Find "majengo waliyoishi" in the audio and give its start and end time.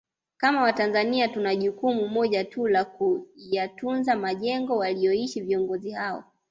4.15-5.41